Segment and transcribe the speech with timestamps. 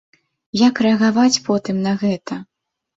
[0.61, 2.43] Як рэагаваць потым на гэта?